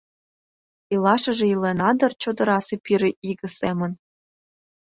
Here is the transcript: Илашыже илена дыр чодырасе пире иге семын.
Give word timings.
Илашыже 0.93 1.45
илена 1.53 1.89
дыр 1.99 2.11
чодырасе 2.21 2.75
пире 2.83 3.09
иге 3.29 3.49
семын. 3.59 3.91